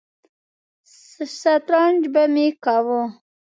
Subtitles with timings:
[1.37, 3.01] سترنج به مې کاوه.